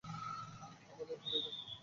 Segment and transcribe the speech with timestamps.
[0.03, 1.49] আমাদের ভুলে যা।